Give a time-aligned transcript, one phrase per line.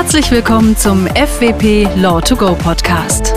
[0.00, 3.34] Herzlich willkommen zum FWP Law to Go Podcast.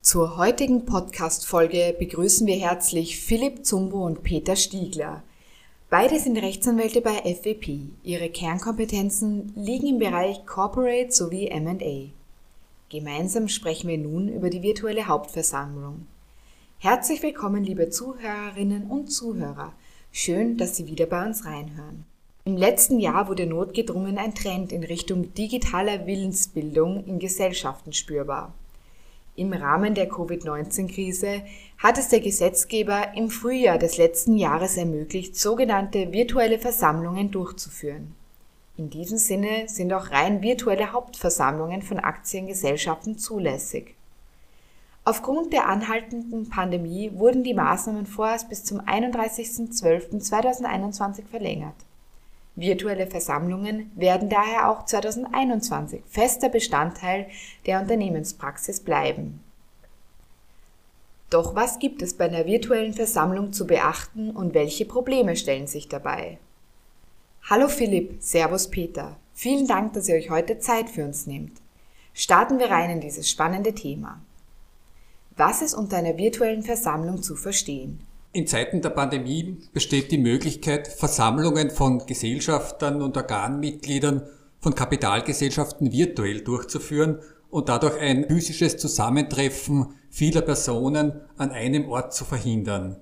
[0.00, 5.22] Zur heutigen Podcast-Folge begrüßen wir herzlich Philipp Zumbo und Peter Stiegler.
[5.90, 7.90] Beide sind Rechtsanwälte bei FWP.
[8.04, 12.08] Ihre Kernkompetenzen liegen im Bereich Corporate sowie M&A.
[12.88, 16.06] Gemeinsam sprechen wir nun über die virtuelle Hauptversammlung.
[16.84, 19.72] Herzlich willkommen, liebe Zuhörerinnen und Zuhörer.
[20.12, 22.04] Schön, dass Sie wieder bei uns reinhören.
[22.44, 28.52] Im letzten Jahr wurde notgedrungen ein Trend in Richtung digitaler Willensbildung in Gesellschaften spürbar.
[29.34, 31.44] Im Rahmen der Covid-19-Krise
[31.78, 38.14] hat es der Gesetzgeber im Frühjahr des letzten Jahres ermöglicht, sogenannte virtuelle Versammlungen durchzuführen.
[38.76, 43.94] In diesem Sinne sind auch rein virtuelle Hauptversammlungen von Aktiengesellschaften zulässig.
[45.06, 51.76] Aufgrund der anhaltenden Pandemie wurden die Maßnahmen vorerst bis zum 31.12.2021 verlängert.
[52.56, 57.26] Virtuelle Versammlungen werden daher auch 2021 fester Bestandteil
[57.66, 59.40] der Unternehmenspraxis bleiben.
[61.28, 65.88] Doch was gibt es bei einer virtuellen Versammlung zu beachten und welche Probleme stellen sich
[65.88, 66.38] dabei?
[67.50, 69.16] Hallo Philipp, Servus Peter.
[69.34, 71.60] Vielen Dank, dass ihr euch heute Zeit für uns nehmt.
[72.14, 74.22] Starten wir rein in dieses spannende Thema.
[75.36, 78.06] Was ist unter einer virtuellen Versammlung zu verstehen?
[78.32, 84.22] In Zeiten der Pandemie besteht die Möglichkeit, Versammlungen von Gesellschaftern und Organmitgliedern
[84.60, 87.18] von Kapitalgesellschaften virtuell durchzuführen
[87.50, 92.96] und dadurch ein physisches Zusammentreffen vieler Personen an einem Ort zu verhindern.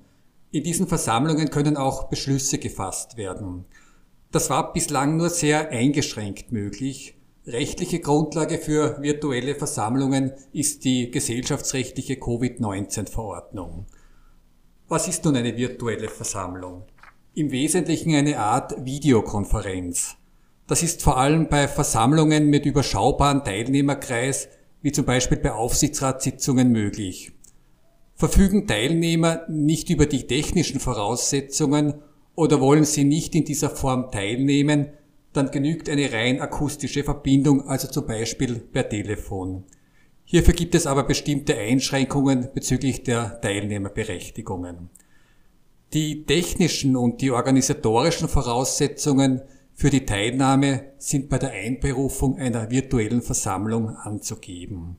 [0.50, 3.66] In diesen Versammlungen können auch Beschlüsse gefasst werden.
[4.30, 7.14] Das war bislang nur sehr eingeschränkt möglich.
[7.46, 13.86] Rechtliche Grundlage für virtuelle Versammlungen ist die gesellschaftsrechtliche Covid-19-Verordnung.
[14.86, 16.84] Was ist nun eine virtuelle Versammlung?
[17.34, 20.14] Im Wesentlichen eine Art Videokonferenz.
[20.68, 24.48] Das ist vor allem bei Versammlungen mit überschaubaren Teilnehmerkreis,
[24.80, 27.32] wie zum Beispiel bei Aufsichtsratssitzungen möglich.
[28.14, 31.94] Verfügen Teilnehmer nicht über die technischen Voraussetzungen
[32.36, 34.92] oder wollen sie nicht in dieser Form teilnehmen,
[35.32, 39.64] dann genügt eine rein akustische Verbindung, also zum Beispiel per Telefon.
[40.24, 44.90] Hierfür gibt es aber bestimmte Einschränkungen bezüglich der Teilnehmerberechtigungen.
[45.92, 49.42] Die technischen und die organisatorischen Voraussetzungen
[49.74, 54.96] für die Teilnahme sind bei der Einberufung einer virtuellen Versammlung anzugeben.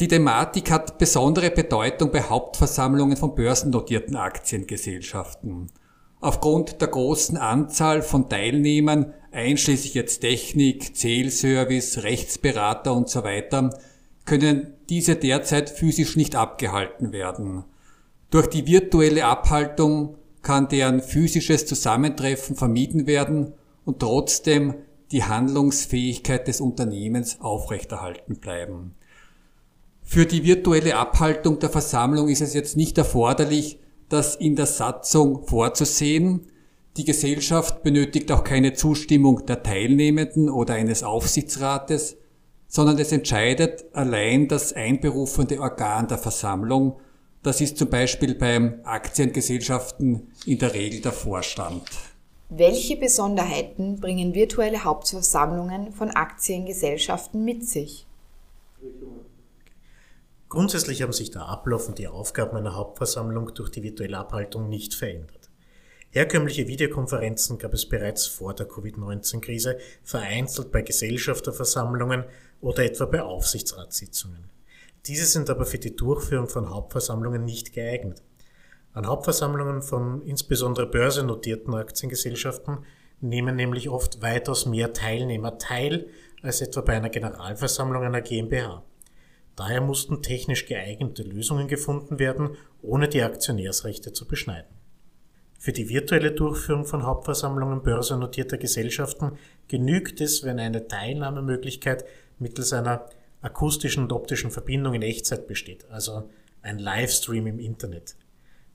[0.00, 5.68] Die Thematik hat besondere Bedeutung bei Hauptversammlungen von börsennotierten Aktiengesellschaften.
[6.24, 13.78] Aufgrund der großen Anzahl von Teilnehmern, einschließlich jetzt Technik, Zählservice, Rechtsberater und so weiter,
[14.24, 17.64] können diese derzeit physisch nicht abgehalten werden.
[18.30, 23.52] Durch die virtuelle Abhaltung kann deren physisches Zusammentreffen vermieden werden
[23.84, 24.76] und trotzdem
[25.12, 28.94] die Handlungsfähigkeit des Unternehmens aufrechterhalten bleiben.
[30.00, 33.78] Für die virtuelle Abhaltung der Versammlung ist es jetzt nicht erforderlich,
[34.08, 36.46] das in der Satzung vorzusehen.
[36.96, 42.16] Die Gesellschaft benötigt auch keine Zustimmung der Teilnehmenden oder eines Aufsichtsrates,
[42.68, 47.00] sondern es entscheidet allein das einberufende Organ der Versammlung.
[47.42, 51.82] Das ist zum Beispiel bei Aktiengesellschaften in der Regel der Vorstand.
[52.48, 58.06] Welche Besonderheiten bringen virtuelle Hauptversammlungen von Aktiengesellschaften mit sich?
[60.54, 64.94] Grundsätzlich haben sich der Ablauf und die Aufgaben einer Hauptversammlung durch die virtuelle Abhaltung nicht
[64.94, 65.50] verändert.
[66.10, 72.22] Herkömmliche Videokonferenzen gab es bereits vor der Covid-19-Krise, vereinzelt bei Gesellschafterversammlungen
[72.60, 74.48] oder etwa bei Aufsichtsratssitzungen.
[75.06, 78.22] Diese sind aber für die Durchführung von Hauptversammlungen nicht geeignet.
[78.92, 82.86] An Hauptversammlungen von insbesondere börsennotierten Aktiengesellschaften
[83.20, 86.06] nehmen nämlich oft weitaus mehr Teilnehmer teil
[86.42, 88.84] als etwa bei einer Generalversammlung einer GmbH.
[89.56, 94.74] Daher mussten technisch geeignete Lösungen gefunden werden, ohne die Aktionärsrechte zu beschneiden.
[95.58, 99.38] Für die virtuelle Durchführung von Hauptversammlungen börsennotierter Gesellschaften
[99.68, 102.04] genügt es, wenn eine Teilnahmemöglichkeit
[102.38, 103.08] mittels einer
[103.40, 106.28] akustischen und optischen Verbindung in Echtzeit besteht, also
[106.62, 108.16] ein Livestream im Internet.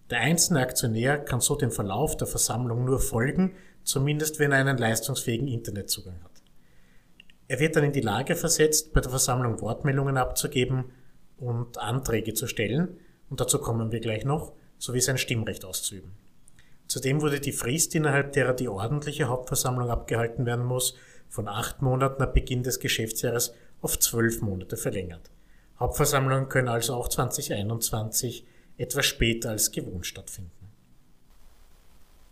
[0.10, 4.78] Der einzelne Aktionär kann so dem Verlauf der Versammlung nur folgen, zumindest wenn er einen
[4.78, 6.42] leistungsfähigen Internetzugang hat.
[7.50, 10.92] Er wird dann in die Lage versetzt, bei der Versammlung Wortmeldungen abzugeben
[11.38, 16.12] und Anträge zu stellen, und dazu kommen wir gleich noch, sowie sein Stimmrecht auszuüben.
[16.86, 20.94] Zudem wurde die Frist, innerhalb derer die ordentliche Hauptversammlung abgehalten werden muss,
[21.28, 25.32] von acht Monaten ab Beginn des Geschäftsjahres auf zwölf Monate verlängert.
[25.80, 28.46] Hauptversammlungen können also auch 2021
[28.78, 30.59] etwas später als gewohnt stattfinden.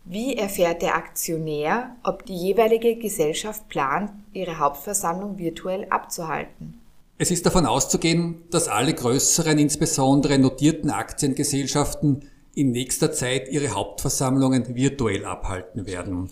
[0.04, 6.80] Wie erfährt der Aktionär, ob die jeweilige Gesellschaft plant, ihre Hauptversammlung virtuell abzuhalten?
[7.18, 12.22] Es ist davon auszugehen, dass alle größeren, insbesondere notierten Aktiengesellschaften
[12.54, 16.30] in nächster Zeit ihre Hauptversammlungen virtuell abhalten werden.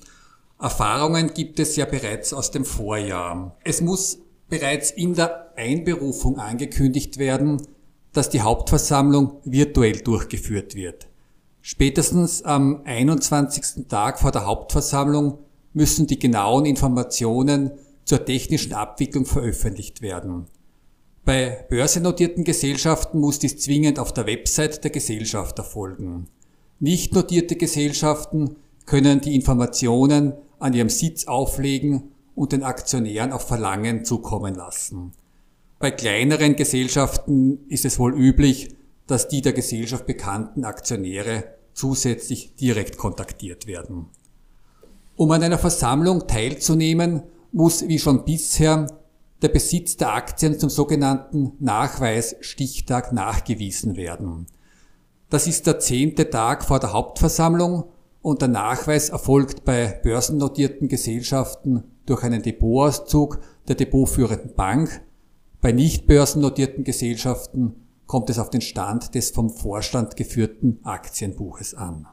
[0.60, 3.56] Erfahrungen gibt es ja bereits aus dem Vorjahr.
[3.62, 7.66] Es muss bereits in der Einberufung angekündigt werden,
[8.12, 11.08] dass die Hauptversammlung virtuell durchgeführt wird.
[11.68, 13.88] Spätestens am 21.
[13.88, 15.38] Tag vor der Hauptversammlung
[15.72, 17.72] müssen die genauen Informationen
[18.04, 20.46] zur technischen Abwicklung veröffentlicht werden.
[21.24, 26.28] Bei börsennotierten Gesellschaften muss dies zwingend auf der Website der Gesellschaft erfolgen.
[26.78, 28.54] Nicht notierte Gesellschaften
[28.84, 35.10] können die Informationen an ihrem Sitz auflegen und den Aktionären auf Verlangen zukommen lassen.
[35.80, 38.68] Bei kleineren Gesellschaften ist es wohl üblich,
[39.06, 44.06] dass die der Gesellschaft bekannten Aktionäre zusätzlich direkt kontaktiert werden.
[45.16, 47.22] Um an einer Versammlung teilzunehmen,
[47.52, 48.86] muss wie schon bisher
[49.42, 54.46] der Besitz der Aktien zum sogenannten Nachweisstichtag nachgewiesen werden.
[55.30, 57.84] Das ist der zehnte Tag vor der Hauptversammlung
[58.22, 65.02] und der Nachweis erfolgt bei börsennotierten Gesellschaften durch einen Depotauszug der depotführenden Bank,
[65.60, 72.06] bei nicht börsennotierten Gesellschaften kommt es auf den Stand des vom Vorstand geführten Aktienbuches an.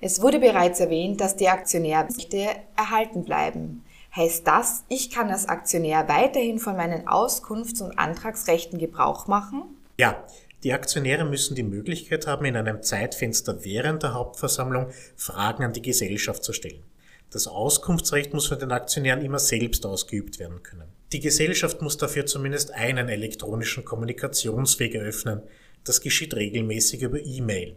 [0.00, 2.46] Es wurde bereits erwähnt, dass die Aktionärrechte
[2.76, 3.84] erhalten bleiben.
[4.16, 9.62] Heißt das, ich kann als Aktionär weiterhin von meinen Auskunfts- und Antragsrechten Gebrauch machen?
[9.98, 10.24] Ja,
[10.64, 15.82] die Aktionäre müssen die Möglichkeit haben, in einem Zeitfenster während der Hauptversammlung Fragen an die
[15.82, 16.82] Gesellschaft zu stellen.
[17.30, 20.88] Das Auskunftsrecht muss von den Aktionären immer selbst ausgeübt werden können.
[21.12, 25.42] Die Gesellschaft muss dafür zumindest einen elektronischen Kommunikationsweg eröffnen.
[25.82, 27.76] Das geschieht regelmäßig über E-Mail.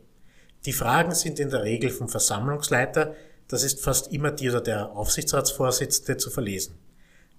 [0.66, 3.16] Die Fragen sind in der Regel vom Versammlungsleiter,
[3.48, 6.80] das ist fast immer die oder der Aufsichtsratsvorsitzende, zu verlesen.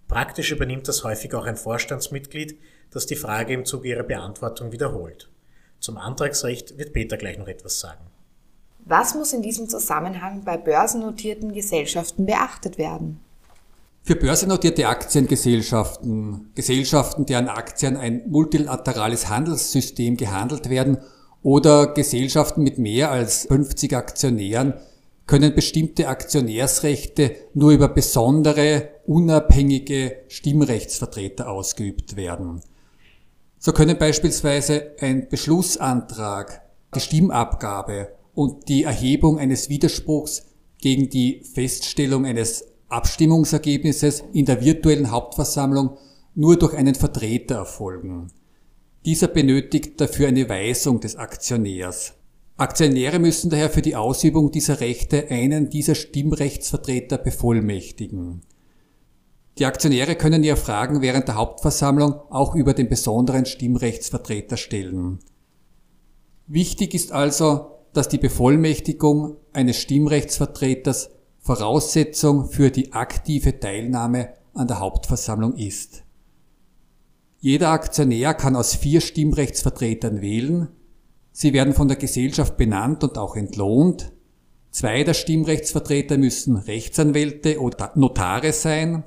[0.06, 5.30] Praktisch übernimmt das häufig auch ein Vorstandsmitglied, das die Frage im Zuge ihrer Beantwortung wiederholt.
[5.80, 8.06] Zum Antragsrecht wird Peter gleich noch etwas sagen.
[8.84, 13.23] Was muss in diesem Zusammenhang bei börsennotierten Gesellschaften beachtet werden?
[14.06, 20.98] Für börsennotierte Aktiengesellschaften, Gesellschaften, deren Aktien ein multilaterales Handelssystem gehandelt werden
[21.42, 24.74] oder Gesellschaften mit mehr als 50 Aktionären
[25.26, 32.60] können bestimmte Aktionärsrechte nur über besondere, unabhängige Stimmrechtsvertreter ausgeübt werden.
[33.58, 36.60] So können beispielsweise ein Beschlussantrag,
[36.94, 40.44] die Stimmabgabe und die Erhebung eines Widerspruchs
[40.82, 45.96] gegen die Feststellung eines Abstimmungsergebnisses in der virtuellen Hauptversammlung
[46.34, 48.28] nur durch einen Vertreter erfolgen.
[49.04, 52.14] Dieser benötigt dafür eine Weisung des Aktionärs.
[52.56, 58.42] Aktionäre müssen daher für die Ausübung dieser Rechte einen dieser Stimmrechtsvertreter bevollmächtigen.
[59.58, 65.18] Die Aktionäre können ihre Fragen während der Hauptversammlung auch über den besonderen Stimmrechtsvertreter stellen.
[66.46, 71.10] Wichtig ist also, dass die Bevollmächtigung eines Stimmrechtsvertreters
[71.44, 76.02] Voraussetzung für die aktive Teilnahme an der Hauptversammlung ist.
[77.38, 80.68] Jeder Aktionär kann aus vier Stimmrechtsvertretern wählen.
[81.32, 84.10] Sie werden von der Gesellschaft benannt und auch entlohnt.
[84.70, 89.04] Zwei der Stimmrechtsvertreter müssen Rechtsanwälte oder Notare sein.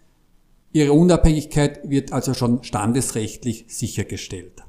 [0.72, 4.64] Ihre Unabhängigkeit wird also schon standesrechtlich sichergestellt.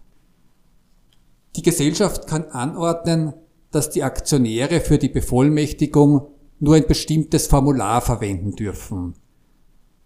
[1.55, 3.35] Die Gesellschaft kann anordnen,
[3.71, 6.29] dass die Aktionäre für die Bevollmächtigung
[6.61, 9.15] nur ein bestimmtes Formular verwenden dürfen.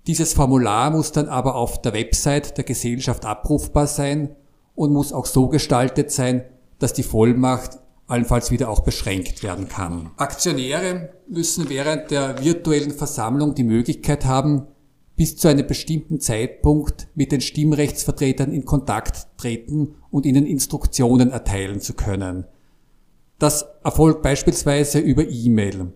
[0.07, 4.35] Dieses Formular muss dann aber auf der Website der Gesellschaft abrufbar sein
[4.75, 6.45] und muss auch so gestaltet sein,
[6.79, 7.79] dass die Vollmacht
[8.09, 10.11] allenfalls wieder auch beschränkt werden kann.
[10.17, 14.67] Aktionäre müssen während der virtuellen Versammlung die Möglichkeit haben,
[15.17, 21.81] bis zu einem bestimmten Zeitpunkt mit den Stimmrechtsvertretern in Kontakt treten und ihnen Instruktionen erteilen
[21.81, 22.47] zu können.
[23.39, 25.93] Das erfolgt beispielsweise über E-Mail.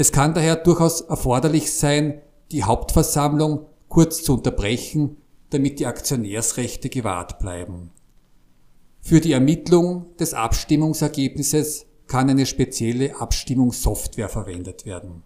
[0.00, 5.18] Es kann daher durchaus erforderlich sein, die Hauptversammlung kurz zu unterbrechen,
[5.50, 7.90] damit die Aktionärsrechte gewahrt bleiben.
[9.02, 15.22] Für die Ermittlung des Abstimmungsergebnisses kann eine spezielle Abstimmungssoftware verwendet werden.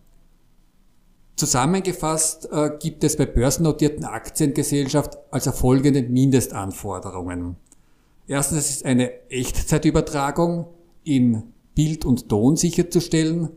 [1.36, 7.54] Zusammengefasst äh, gibt es bei börsennotierten Aktiengesellschaft also folgende Mindestanforderungen.
[8.26, 10.66] Erstens ist eine Echtzeitübertragung
[11.04, 11.44] in
[11.76, 13.50] Bild und Ton sicherzustellen.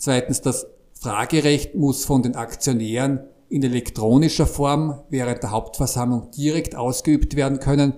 [0.00, 7.36] Zweitens, das Fragerecht muss von den Aktionären in elektronischer Form während der Hauptversammlung direkt ausgeübt
[7.36, 7.92] werden können.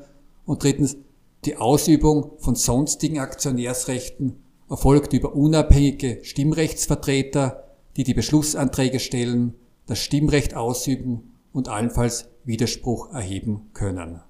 [0.44, 0.96] Und drittens,
[1.44, 4.36] Die Ausübung von sonstigen Aktionärsrechten
[4.70, 7.64] erfolgt über unabhängige Stimmrechtsvertreter,
[7.96, 9.54] die die Beschlussanträge stellen,
[9.86, 14.20] das Stimmrecht ausüben und allenfalls Widerspruch erheben können.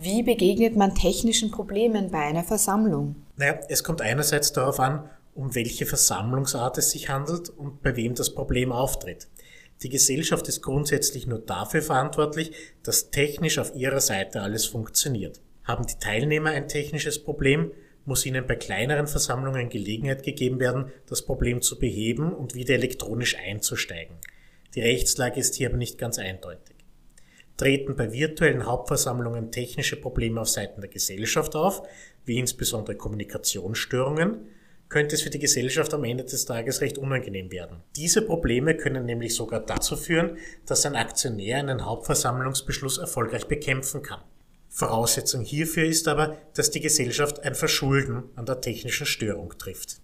[0.00, 3.16] Wie begegnet man technischen Problemen bei einer Versammlung?
[3.36, 8.16] Naja, es kommt einerseits darauf an, um welche Versammlungsart es sich handelt und bei wem
[8.16, 9.28] das Problem auftritt.
[9.84, 12.50] Die Gesellschaft ist grundsätzlich nur dafür verantwortlich,
[12.82, 15.40] dass technisch auf ihrer Seite alles funktioniert.
[15.62, 17.70] Haben die Teilnehmer ein technisches Problem,
[18.04, 23.36] muss ihnen bei kleineren Versammlungen Gelegenheit gegeben werden, das Problem zu beheben und wieder elektronisch
[23.36, 24.16] einzusteigen.
[24.74, 26.74] Die Rechtslage ist hier aber nicht ganz eindeutig.
[27.56, 31.82] Treten bei virtuellen Hauptversammlungen technische Probleme auf Seiten der Gesellschaft auf,
[32.24, 34.48] wie insbesondere Kommunikationsstörungen,
[34.88, 37.82] könnte es für die Gesellschaft am Ende des Tages recht unangenehm werden.
[37.96, 44.20] Diese Probleme können nämlich sogar dazu führen, dass ein Aktionär einen Hauptversammlungsbeschluss erfolgreich bekämpfen kann.
[44.70, 50.00] Voraussetzung hierfür ist aber, dass die Gesellschaft ein Verschulden an der technischen Störung trifft.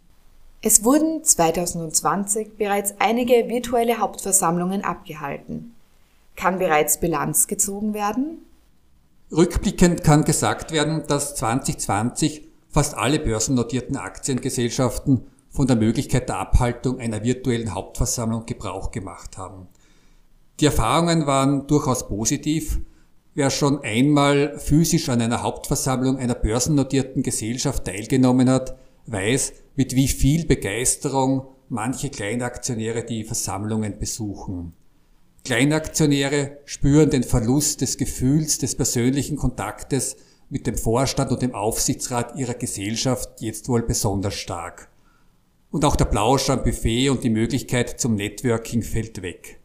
[0.62, 5.74] Es wurden 2020 bereits einige virtuelle Hauptversammlungen abgehalten.
[6.36, 8.38] Kann bereits Bilanz gezogen werden?
[9.30, 16.98] Rückblickend kann gesagt werden, dass 2020 fast alle börsennotierten Aktiengesellschaften von der Möglichkeit der Abhaltung
[16.98, 19.68] einer virtuellen Hauptversammlung Gebrauch gemacht haben.
[20.58, 22.80] Die Erfahrungen waren durchaus positiv,
[23.36, 30.06] Wer schon einmal physisch an einer Hauptversammlung einer börsennotierten Gesellschaft teilgenommen hat, weiß, mit wie
[30.06, 34.74] viel Begeisterung manche Kleinaktionäre die Versammlungen besuchen.
[35.44, 40.16] Kleinaktionäre spüren den Verlust des Gefühls des persönlichen Kontaktes
[40.48, 44.88] mit dem Vorstand und dem Aufsichtsrat ihrer Gesellschaft jetzt wohl besonders stark.
[45.70, 49.60] Und auch der Plausch am Buffet und die Möglichkeit zum Networking fällt weg.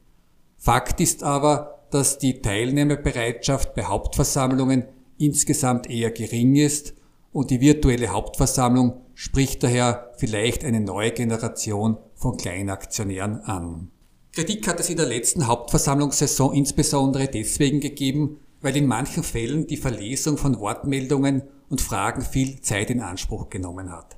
[0.58, 4.86] Fakt ist aber, dass die Teilnehmerbereitschaft bei Hauptversammlungen
[5.18, 6.94] insgesamt eher gering ist
[7.32, 13.92] und die virtuelle Hauptversammlung spricht daher vielleicht eine neue Generation von Kleinaktionären an.
[14.32, 19.78] Kritik hat es in der letzten Hauptversammlungssaison insbesondere deswegen gegeben, weil in manchen Fällen die
[19.78, 24.18] Verlesung von Wortmeldungen und Fragen viel Zeit in Anspruch genommen hat.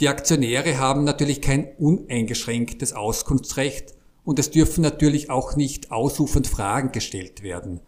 [0.00, 3.94] Die Aktionäre haben natürlich kein uneingeschränktes Auskunftsrecht
[4.24, 7.80] und es dürfen natürlich auch nicht ausufernd Fragen gestellt werden.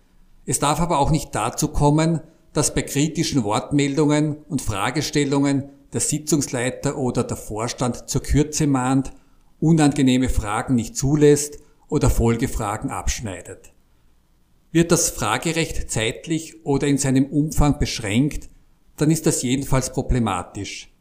[0.44, 2.20] Es darf aber auch nicht dazu kommen,
[2.52, 9.12] dass bei kritischen Wortmeldungen und Fragestellungen der Sitzungsleiter oder der Vorstand zur Kürze mahnt,
[9.60, 11.58] unangenehme Fragen nicht zulässt
[11.88, 13.72] oder Folgefragen abschneidet.
[14.72, 18.48] Wird das Fragerecht zeitlich oder in seinem Umfang beschränkt,
[18.96, 20.92] dann ist das jedenfalls problematisch.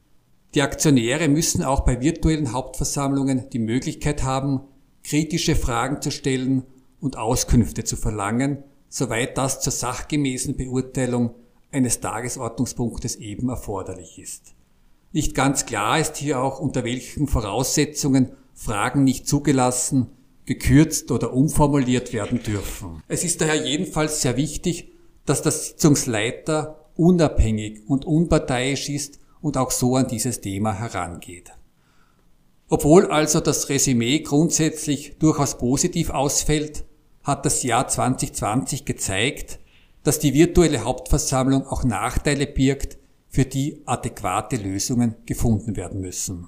[0.55, 4.61] Die Aktionäre müssen auch bei virtuellen Hauptversammlungen die Möglichkeit haben,
[5.03, 6.63] kritische Fragen zu stellen
[6.99, 11.35] und Auskünfte zu verlangen, soweit das zur sachgemäßen Beurteilung
[11.71, 14.55] eines Tagesordnungspunktes eben erforderlich ist.
[15.11, 20.07] Nicht ganz klar ist hier auch, unter welchen Voraussetzungen Fragen nicht zugelassen,
[20.49, 23.03] gekürzt oder umformuliert werden dürfen.
[23.07, 24.91] Es ist daher jedenfalls sehr wichtig,
[25.27, 31.51] dass der Sitzungsleiter unabhängig und unparteiisch ist und auch so an dieses Thema herangeht.
[32.67, 36.83] Obwohl also das Resümee grundsätzlich durchaus positiv ausfällt,
[37.21, 39.59] hat das Jahr 2020 gezeigt,
[40.03, 46.47] dass die virtuelle Hauptversammlung auch Nachteile birgt, für die adäquate Lösungen gefunden werden müssen.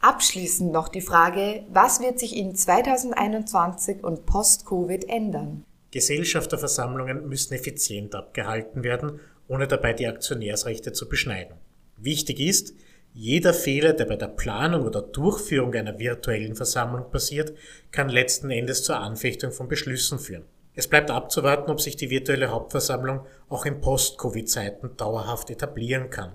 [0.00, 5.64] Abschließend noch die Frage, was wird sich in 2021 und post-Covid ändern?
[5.90, 11.56] Gesellschafterversammlungen müssen effizient abgehalten werden, ohne dabei die Aktionärsrechte zu beschneiden.
[11.96, 12.74] Wichtig ist,
[13.12, 17.54] jeder Fehler, der bei der Planung oder Durchführung einer virtuellen Versammlung passiert,
[17.90, 20.44] kann letzten Endes zur Anfechtung von Beschlüssen führen.
[20.74, 26.34] Es bleibt abzuwarten, ob sich die virtuelle Hauptversammlung auch in Post-Covid-Zeiten dauerhaft etablieren kann.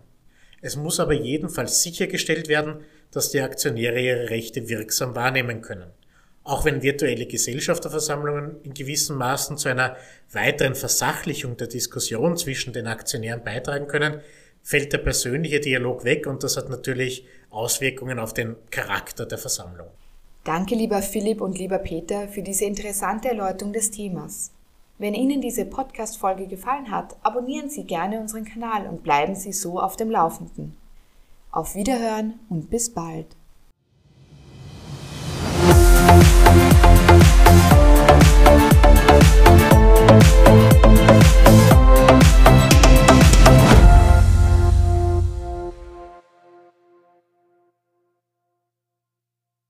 [0.59, 2.81] Es muss aber jedenfalls sichergestellt werden,
[3.13, 5.91] dass die Aktionäre ihre Rechte wirksam wahrnehmen können.
[6.43, 9.95] Auch wenn virtuelle Gesellschafterversammlungen in gewissen Maßen zu einer
[10.31, 14.19] weiteren Versachlichung der Diskussion zwischen den Aktionären beitragen können,
[14.61, 19.87] fällt der persönliche Dialog weg und das hat natürlich Auswirkungen auf den Charakter der Versammlung.
[20.43, 24.51] Danke, lieber Philipp und lieber Peter, für diese interessante Erläuterung des Themas.
[24.97, 29.79] Wenn Ihnen diese Podcast-Folge gefallen hat, abonnieren Sie gerne unseren Kanal und bleiben Sie so
[29.79, 30.75] auf dem Laufenden.
[31.53, 33.37] Auf Wiederhören und bis bald.